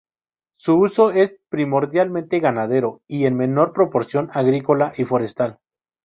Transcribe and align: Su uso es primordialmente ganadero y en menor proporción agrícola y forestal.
Su 0.55 0.77
uso 0.79 1.11
es 1.11 1.39
primordialmente 1.49 2.39
ganadero 2.39 3.01
y 3.07 3.25
en 3.27 3.37
menor 3.37 3.71
proporción 3.71 4.31
agrícola 4.33 4.93
y 4.97 5.03
forestal. 5.05 5.59